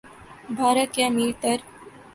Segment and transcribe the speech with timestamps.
[0.57, 1.57] بھارت کے امیر تر